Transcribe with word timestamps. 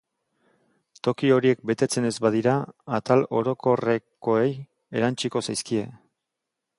Toki 1.07 1.29
horiek 1.35 1.59
betetzen 1.71 2.07
ez 2.09 2.13
badira, 2.25 2.55
atal 2.99 3.23
orokorrekoei 3.41 4.49
erantsiko 5.01 5.47
zaizkie. 5.49 5.85